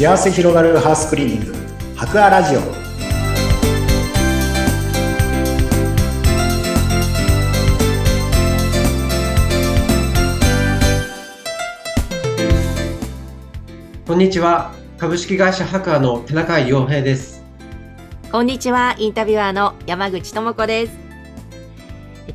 [0.00, 1.54] 幸せ広がるハウスクリーニング
[1.94, 2.60] 博アラジオ
[14.06, 14.72] こんにちは。
[14.96, 17.44] 株式会社ハカーの田中洋平です。
[18.32, 20.99] こんにちは、インタビュアーの山口智子です。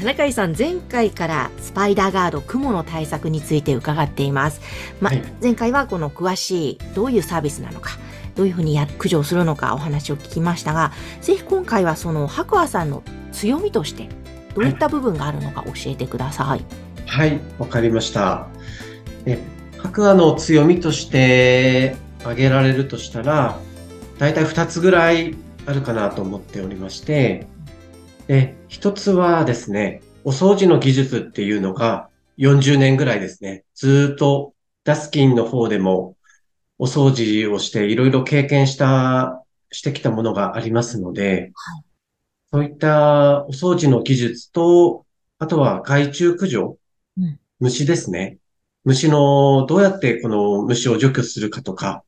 [0.00, 4.62] え田中井さん、前回からスパイダーガード雲の対策について伺っています。
[5.00, 7.98] ま、はい前回はこの詳しいどういうサービスなのか、
[8.34, 13.02] どういうふうにや駆除するのかお話を聞きましたが、ぜひ今回はその白亜さんの
[13.32, 14.08] 強みとして
[14.54, 16.64] どういった部分があるのか教えてください。
[17.06, 18.46] はい、わかりました。
[19.26, 19.38] え、
[19.78, 23.58] 白亜の強みとして挙げられるとしたら、
[24.18, 25.34] だいたい2つぐらい
[25.66, 27.46] あるかなと思っておりまして、
[28.30, 36.14] で、1つはですね、お掃除の技術っていうのが40年ぐらいですね、ずーっとダスキンの方でも
[36.78, 41.50] お掃除をしていろいろ経験した、してきたものがありますので、
[42.52, 45.06] そういったお掃除の技術と、
[45.40, 46.78] あとは害虫駆除、
[47.18, 47.40] うん。
[47.58, 48.38] 虫ですね。
[48.84, 52.04] 虫の、どうやってこの虫を除去するかとか、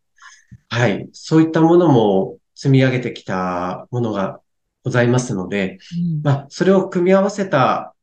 [0.69, 4.42] はい、そういったものも積み上げてきたものが
[4.85, 5.79] ございますので、
[6.23, 7.95] まあ、それを組み合わせた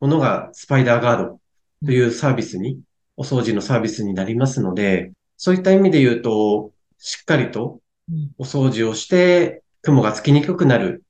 [0.00, 1.40] ものがスパイダーガード
[1.84, 2.80] というサービスに、
[3.16, 11.04] お掃除のサービスになりますので、そういった意味で言うと、しっかりとうんお掃除をして、雲がつきにくくなる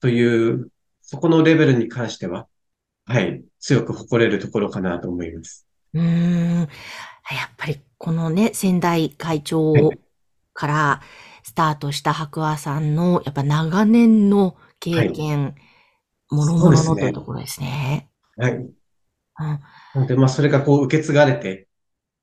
[0.00, 0.70] という、
[1.02, 2.46] そこのレベルに関しては、
[3.06, 5.66] はい、強く誇れるところかなと思います。
[5.94, 6.68] うーん。
[7.30, 9.72] やっぱりこのね、先代会長
[10.52, 11.02] から
[11.42, 15.54] スタートした白亜さんの、やっぱ長年の経験、
[16.30, 18.08] もろもろのというところですね。
[18.36, 18.52] はい。
[18.52, 18.72] うん
[19.38, 19.60] な
[19.94, 21.66] ので、まあ、それがこう受け継がれて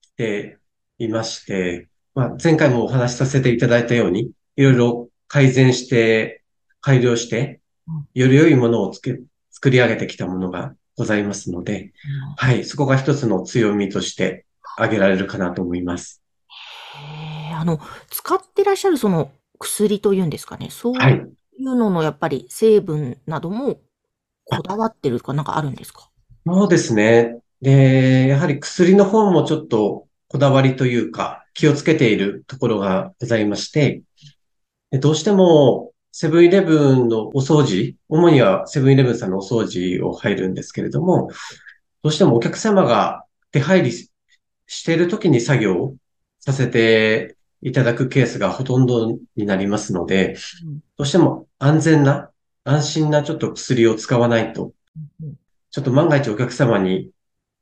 [0.02, 0.58] きて
[1.00, 6.44] いまして、まあ、前回もお話しさせていただいたように、いろいろ改善して、
[6.82, 7.60] 改良して
[7.90, 9.20] うん、より良いものを作
[9.70, 11.92] り上げてきたものがございますので、
[12.38, 14.46] はい、そこが一つの強みとして
[14.78, 16.19] 挙げられるかなと思います。
[17.60, 21.14] あの、使ってらっしゃるその薬というんですかね、そうはい。
[21.16, 23.82] いうののやっぱり成分なども
[24.46, 26.10] こだわってるとかなんかあるんですか？
[26.48, 27.40] そうですね。
[27.62, 34.02] で、やはり薬の方もちょっとこだわりというか気をつけているところがございまして、
[34.90, 41.30] でどうしてもセブンイレブンのお掃除、主にはセブンイレブンさんのお掃除を入るんですけれども、
[42.02, 44.10] どうしてもお客様が出入りし
[44.66, 45.96] している時に作業を
[46.40, 50.38] させていただくケースがほとんどになりますので、
[50.98, 52.32] どうしても安全な、
[52.64, 54.74] 安心なちょっと薬を使わないと
[55.72, 57.12] ちょっと万が一お客様に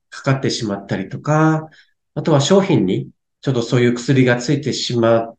[0.09, 1.69] かかってしまったりとか、
[2.15, 3.09] あとは商品に
[3.41, 5.33] ちょっとそういう薬がついてしま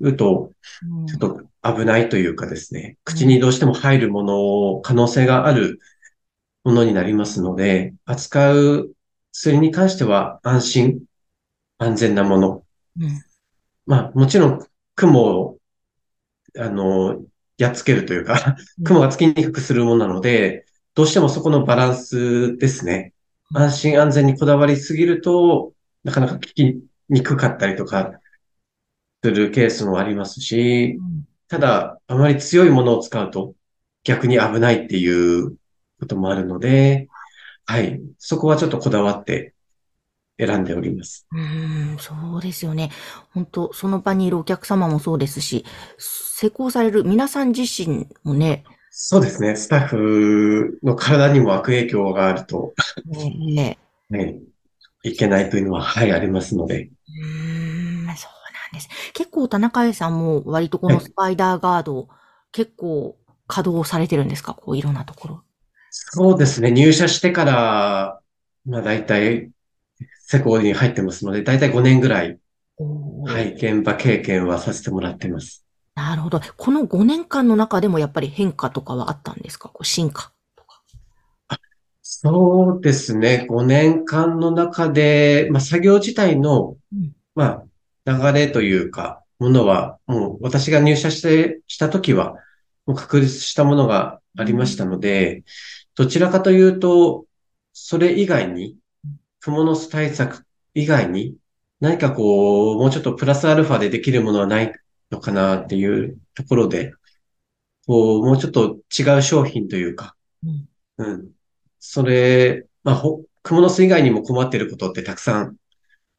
[0.00, 0.52] うと、
[1.06, 5.80] ちょっと危ないというかですね、口にどうしても入るもの、可能性がある
[6.64, 8.90] ものになりますので、扱う
[9.32, 11.00] 薬に関しては安心、
[11.76, 12.64] 安全なもの。
[12.98, 13.27] うん
[13.88, 14.66] まあもちろん
[14.96, 15.58] 雲を、
[16.58, 17.24] あの、
[17.56, 23.14] やっつけるというか、雲がつきにくくするものなので、どうしてもそこのバランスですね。
[23.54, 25.72] 安心安全にこだわりすぎると、
[26.04, 28.20] なかなか効きにくかったりとか、
[29.24, 30.98] するケースもありますし、
[31.48, 33.54] ただ、あまり強いものを使うと
[34.04, 35.56] 逆に危ないっていう
[35.98, 37.08] こともあるので、
[37.64, 38.00] はい。
[38.18, 39.54] そこはちょっとこだわって
[40.38, 41.26] 選んでおります。
[41.32, 42.90] うーん、そうですよね。
[43.34, 45.64] 本当その場にいるお客様もそうですし、
[45.98, 49.54] 施工される皆さん自身もね、そうですね。
[49.54, 52.72] スタッフの体にも悪影響があると、
[53.06, 53.78] ね
[54.10, 54.38] ね、
[55.04, 56.84] いけないというのは、はい、ありますので。
[56.84, 56.92] うーん、
[57.96, 58.16] そうなん
[58.72, 58.88] です。
[59.12, 62.08] 結構田中さんも割とこのスパイダーガード、
[62.50, 63.16] 結構
[63.46, 64.54] 稼働されてるんですか？
[64.54, 65.42] こういろんなところ。
[65.90, 66.70] そうですね。
[66.70, 68.20] 入社してから、
[68.66, 69.50] まあ大体、
[70.30, 72.38] 施工に入ってますので、大体5年ぐらい、
[72.76, 73.32] は。
[73.32, 75.64] はい現場経験はさせてもらってます。
[75.94, 76.40] なるほど。
[76.56, 79.68] この5年間の中でもやっぱり変化とかはあったんですか？
[79.70, 80.82] こう進化とか。
[82.02, 83.46] そうですね。
[83.48, 87.64] 5年間の中で、まあ作業自体のうん、ま
[88.06, 92.36] あ流れというか、ものは、もう私が入社して、した時は、
[92.86, 95.42] もう確立したものがありましたので、
[95.94, 97.24] どちらかというと、
[97.72, 98.76] それ以外に、
[99.48, 101.34] クモの巣対策以外に、
[101.80, 104.74] 何かこう、もうちょっとプラスアルファでできるものはない
[105.10, 106.92] のかなっていうところで、
[107.86, 110.14] こう、もうちょっと違う商品というか、
[110.44, 110.68] うん
[110.98, 111.30] うん。
[111.78, 115.56] それ、まあ、ほ、クモの巣以外にも困っていることってたくさん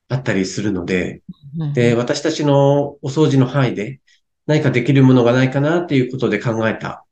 [0.08, 1.22] あったりするので、
[1.60, 4.00] うんで、私たちのお掃除の範囲で
[4.48, 7.06] 何かできるものがないかなっていうことで考えた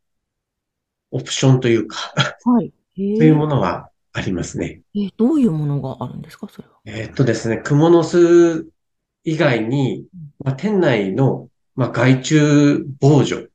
[1.12, 2.12] オプションというか、
[2.44, 2.74] はい。
[2.96, 4.82] そういうへものがありますね。
[4.96, 6.80] ええどういうものがあるんですか、それは。
[6.86, 8.68] えーっとですね、クモの巣
[9.24, 10.08] 以外に、
[10.44, 13.48] まあ、店内の、まあ、害虫防除、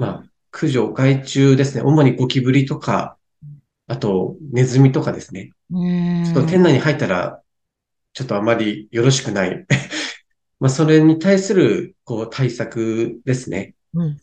[0.00, 1.82] まあ、駆除、害虫ですね。
[1.82, 3.16] 主にゴキブリとか、
[3.86, 5.52] あと、ネズミとかですね。
[5.70, 7.40] ちょっと店内に入ったら、
[8.12, 9.66] ちょっとあまりよろしくない。
[10.58, 13.74] まあ、それに対する、こう、対策ですね。
[13.94, 14.20] うん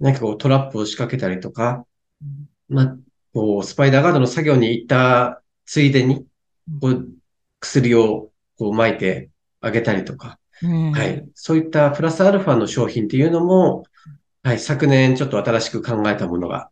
[0.00, 1.86] 何かこう、トラップを仕掛けたりとか、
[2.20, 2.96] うんまあ、
[3.34, 6.26] こう、スパイダーガードの作業に行ったついでに、
[6.80, 7.08] こう、
[7.60, 11.28] 薬をこう撒いてあげたりとか、うんはい。
[11.34, 13.84] そういったプラスアルファの商品っていうのも、
[14.42, 16.70] はい、昨年ちょっと新しく考えたものが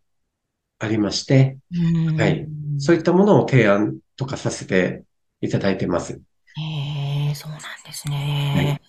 [0.79, 2.47] ありまして、うんはい
[2.79, 5.05] そういったものを提案とかさせて
[5.41, 6.15] いただいてます。
[6.15, 8.81] へえ、そうなんですはね。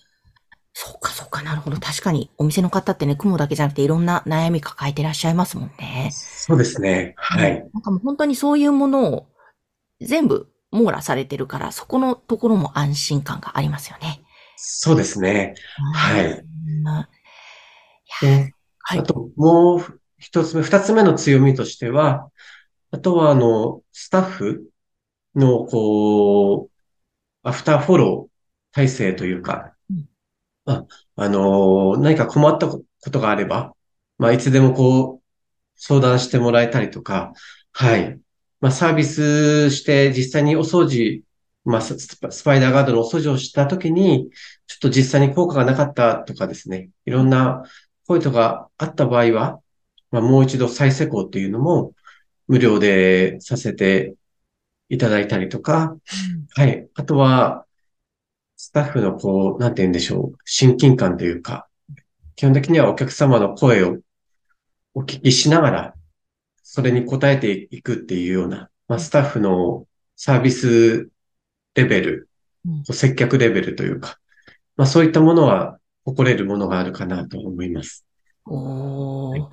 [0.76, 1.78] そうか、そうか、なるほど。
[1.78, 6.10] 確かに、お店の方ってね、雲だけじゃなくて、いろんな悩み抱えてらっしゃいますもんね。
[6.12, 7.14] そうですね。
[7.16, 7.64] はい。
[7.72, 9.26] なんかもう本当にそういうものを
[10.00, 14.24] 全部網羅されてるから、そこのところも安心感がありますよね。
[14.56, 15.54] そうですね。
[15.94, 16.84] はいうん。
[16.84, 17.08] は
[18.20, 18.52] で、
[18.96, 19.02] いあ。
[19.04, 22.30] ともう一つ目、二つ目の強みとしては、
[22.90, 24.64] あとはあの、スタッフ
[25.36, 26.70] のこう、
[27.44, 29.73] アフターフォロー体制というか
[30.66, 33.74] うん、あ、あの、何か困ったことがあれば、
[34.18, 35.22] まあ、いつでもこう、
[35.76, 37.32] 相談してもらえたりとか、
[37.72, 38.20] はい。
[38.60, 41.22] まあ、サービスして実際にお掃除、
[41.64, 44.30] まあ、ススパスパイダーガードのお掃除をしたときに、
[44.66, 47.64] ちょっと実際に効果がなかったとかですね、いろんな
[48.06, 49.60] 声とかあった場合は、
[50.10, 51.92] まあ、もう一度再施工っていうのも
[52.48, 54.14] 無料でさせて
[54.88, 55.96] いただいたりとか、
[56.56, 56.88] はい。
[56.94, 57.66] あとは、
[58.64, 61.68] スタッフのこう、なんて言うんでしょう、親近感というか、
[62.36, 63.98] 基本的にはお客様の声を
[64.94, 65.94] お聞きしながら、
[66.62, 71.10] それに応えていくっていうような、まあ、スタッフのサービス
[71.74, 72.28] レベル
[72.66, 74.18] うん、接客レベルというか、
[74.76, 78.06] まあ、そういったものは誇れるものがあるかなと思います。
[78.46, 79.48] おー。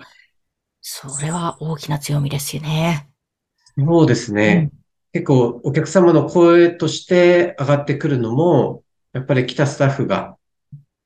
[0.82, 3.10] それは大きな強みですよね。
[3.78, 4.72] そうですね。
[5.14, 10.38] 結構お客様の声として上がってくるのも、やっぱり来たスタッフが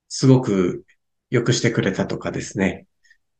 [0.07, 0.85] すごく
[1.29, 2.85] 良くしてくれたとかですね。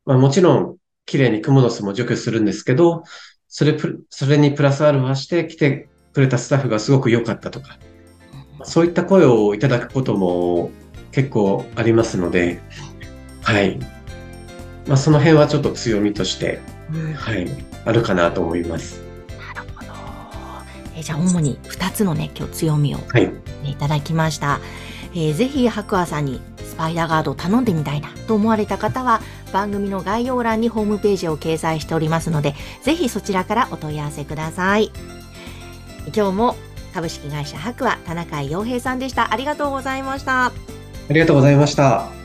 [0.06, 3.04] まあもちろん綺麗にクモの巣も除去するんですけど、
[3.48, 7.78] それプ、それにプラスアルファして来てくれたスタッフがすごく良かったとか、
[8.64, 10.72] そういった声をいただくことも
[11.12, 12.60] 結構ありますので、
[13.44, 13.80] はい。
[14.88, 16.60] まあその辺はちょっと強みとして、
[16.92, 17.48] うんはい、
[17.86, 19.05] あるかなと思います。
[21.06, 23.32] じゃあ、主に2つのね、今日強みをはい。
[23.64, 24.60] いただきました。
[25.14, 29.22] えーぜひ、白亜さんにスパイダーガードを頼んでみたいなと思われた方は、
[29.54, 34.92] 番組の概要欄にホームページを掲載しておりますので、ぜひそちらからお問い合わせください。
[36.08, 36.56] 今日も
[36.96, 39.32] 株式会社白亜田中洋平さんでした。
[39.32, 40.48] ありがとうございました。
[40.48, 40.52] あ
[41.12, 42.25] りがとうございました。